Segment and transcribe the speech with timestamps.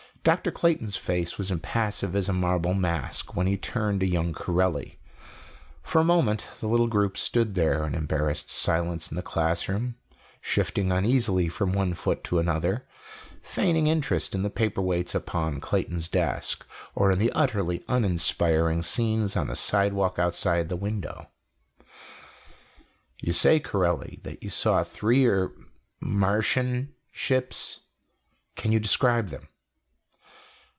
[0.23, 1.01] _THE FOURTH INVASION by Henry Josephs Dr.
[1.01, 4.99] Clayton's face was impassive as a marble mask when he turned to young Corelli.
[5.81, 9.95] For a moment, the little group stood there in embarrassed silence in the classroom,
[10.39, 12.85] shifting uneasily from one foot to the other,
[13.41, 19.47] feigning interest in the paperweights upon Clayton's desk, or in the utterly uninspiring scenes on
[19.47, 21.29] the sidewalk outside the window.
[23.19, 25.51] "You say, Corelli, that you saw three er,
[25.99, 27.79] Martian ships.
[28.55, 29.47] Can you describe them?"